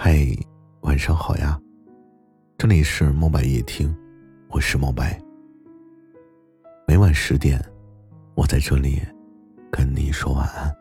[0.00, 0.24] 嗨，
[0.82, 1.60] 晚上好呀！
[2.56, 3.92] 这里是墨白夜听，
[4.48, 5.20] 我是墨白。
[6.86, 7.60] 每晚十点，
[8.36, 9.02] 我在这里
[9.72, 10.72] 跟你说晚安。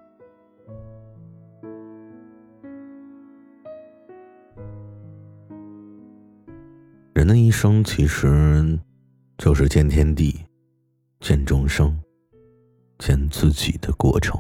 [7.16, 8.80] 人的一生其实
[9.40, 10.46] 就是见天地、
[11.22, 12.00] 见众生、
[13.00, 14.40] 见自己的过程。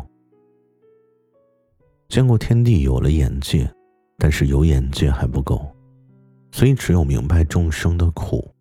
[2.10, 3.68] 见过天地，有了眼界，
[4.18, 5.66] 但是有眼界还不够，
[6.52, 8.52] 所以只有明白众生的苦，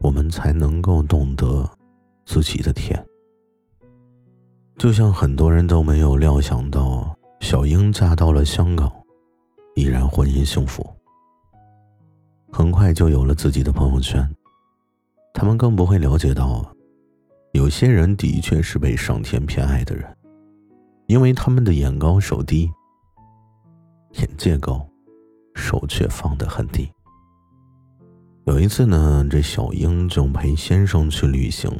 [0.00, 1.68] 我们才能够懂得
[2.26, 3.02] 自己的甜。
[4.76, 8.92] 就像很多人都没有料想到，小英嫁到了香港，
[9.74, 10.84] 依然婚姻幸福，
[12.52, 14.28] 很快就有了自己的朋友圈。
[15.32, 16.68] 他们更不会了解到，
[17.52, 20.04] 有些人的确是被上天偏爱的人。
[21.06, 22.70] 因为他们的眼高手低，
[24.18, 24.86] 眼界高，
[25.54, 26.88] 手却放得很低。
[28.46, 31.70] 有一次呢，这小英就陪先生去旅行，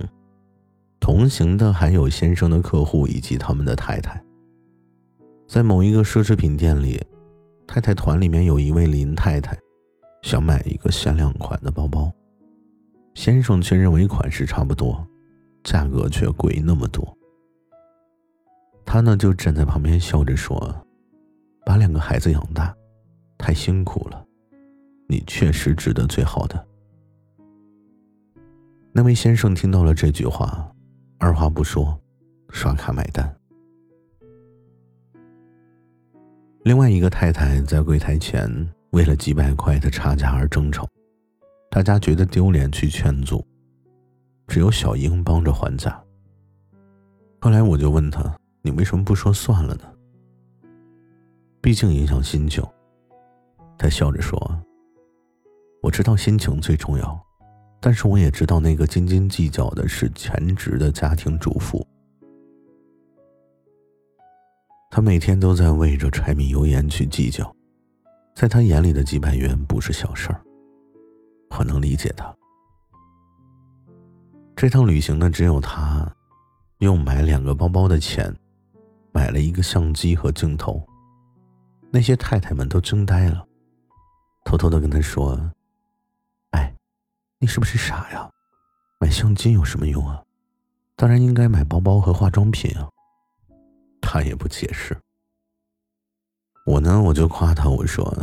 [1.01, 4.23] 同行的还有先生的客户以及他们的太太。
[5.47, 7.03] 在某一个奢侈品店里，
[7.67, 9.59] 太太团里面有一位林太太，
[10.23, 12.13] 想买一个限量款的包包，
[13.15, 15.05] 先生却认为款式差不多，
[15.65, 17.17] 价格却贵那么多。
[18.85, 20.75] 他呢就站在旁边笑着说
[21.69, 22.75] ：“把两个孩子养大，
[23.37, 24.25] 太辛苦了，
[25.07, 26.67] 你确实值得最好的。”
[28.91, 30.75] 那位先生听到了这句话，
[31.19, 32.01] 二话不说，
[32.49, 33.37] 刷卡买单。
[36.63, 38.51] 另外一个太太在柜台前
[38.93, 40.89] 为了几百块的差价而争吵，
[41.71, 43.47] 大家觉得丢脸去劝阻，
[44.47, 46.03] 只有小英帮着还价。
[47.43, 48.35] 后来我就问他。
[48.63, 49.85] 你为什么不说算了呢？
[51.69, 52.65] 毕竟影响心情。
[53.77, 54.41] 他笑着说
[55.85, 57.23] ：“我知道心情最重要，
[57.79, 61.87] 但是我也知道那个斤斤计较的是全职的家庭主妇。
[64.91, 67.55] 他每天都在为着柴米油盐去计较，
[68.35, 70.41] 在他眼里的几百元不是小事儿。
[71.51, 72.35] 我能理解他。
[74.57, 76.11] 这趟旅行呢，只有他
[76.79, 78.35] 用买两个包包的钱。”
[79.13, 80.83] 买了一个相机和镜头，
[81.91, 83.47] 那些太太们都惊呆了，
[84.45, 85.53] 偷偷的跟他说
[86.53, 86.75] ：“哎，
[87.39, 88.31] 你是不是傻呀？
[89.01, 90.23] 买相机有什么用啊？
[90.97, 92.89] 当然应该买包包和化妆品啊。”
[94.03, 94.97] 他也不解释。
[96.67, 98.15] 我呢，我就夸他，我说：“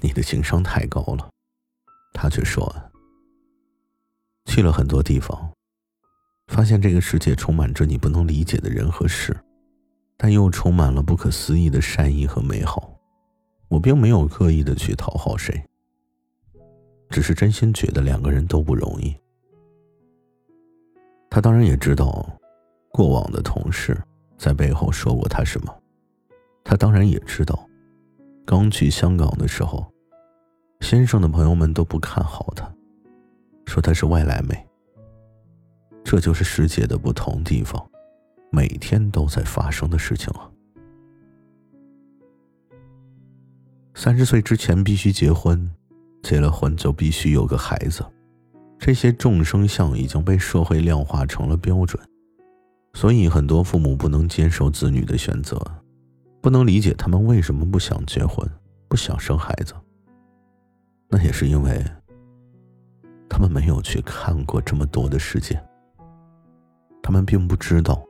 [0.00, 1.30] 你的情商太高了。”
[2.12, 2.90] 他却说
[4.44, 5.52] ：“去了很多地方，
[6.48, 9.36] 发现这个世界充满着你不能理解的人和事。”
[10.22, 12.94] 但又充满了不可思议的善意和美好。
[13.68, 15.64] 我并没有刻意的去讨好谁，
[17.08, 19.16] 只是真心觉得两个人都不容易。
[21.30, 22.28] 他当然也知道，
[22.92, 23.98] 过往的同事
[24.36, 25.74] 在背后说过他什么。
[26.62, 27.66] 他当然也知道，
[28.44, 29.90] 刚去香港的时候，
[30.80, 32.70] 先生的朋友们都不看好他，
[33.64, 34.68] 说他是外来妹。
[36.04, 37.89] 这就是世界的不同地方。
[38.52, 40.50] 每天都在发生的事情啊！
[43.94, 45.70] 三十岁之前必须结婚，
[46.22, 48.04] 结了婚就必须有个孩子，
[48.78, 52.02] 这些众生相已经被社会量化成了标准，
[52.94, 55.60] 所以很多父母不能接受子女的选择，
[56.40, 58.44] 不能理解他们为什么不想结婚、
[58.88, 59.74] 不想生孩子。
[61.08, 61.84] 那也是因为
[63.28, 65.62] 他们没有去看过这么多的世界，
[67.00, 68.02] 他们并不知道。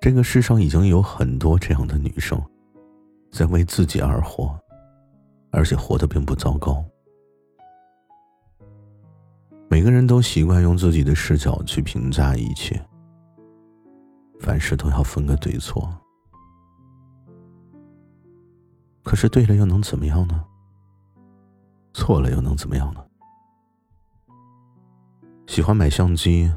[0.00, 2.42] 这个世上已经有很多这样的女生，
[3.30, 4.58] 在为自己而活，
[5.50, 6.82] 而且活得并不糟糕。
[9.68, 12.82] 每个人都习惯用自己的视角去评价一切，
[14.40, 15.86] 凡事都要分个对错。
[19.02, 20.42] 可是对了又能怎么样呢？
[21.92, 23.04] 错了又能怎么样呢？
[25.46, 26.50] 喜欢买相机，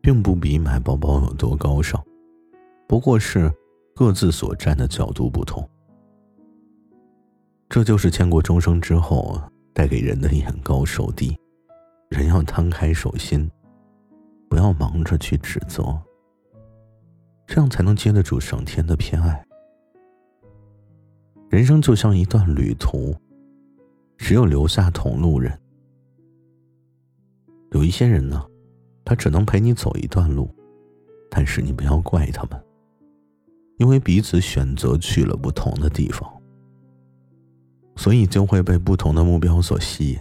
[0.00, 1.99] 并不比买包包有多高尚。
[3.00, 3.50] 不过是
[3.96, 5.66] 各自所站的角度不同，
[7.66, 9.40] 这就是见过众生之后
[9.72, 11.34] 带给人的眼高手低。
[12.10, 13.50] 人要摊开手心，
[14.50, 15.98] 不要忙着去指责，
[17.46, 19.42] 这样才能接得住上天的偏爱。
[21.48, 23.16] 人生就像一段旅途，
[24.18, 25.58] 只有留下同路人。
[27.70, 28.46] 有一些人呢，
[29.06, 30.54] 他只能陪你走一段路，
[31.30, 32.62] 但是你不要怪他们。
[33.80, 36.30] 因为彼此选择去了不同的地方，
[37.96, 40.18] 所以就会被不同的目标所吸引。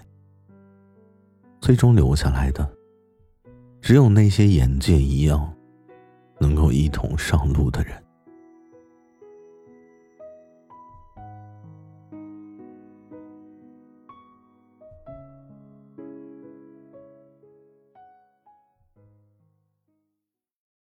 [1.59, 2.65] 最终留下来的，
[3.81, 5.53] 只有那些眼界一样，
[6.39, 8.01] 能够一同上路的人。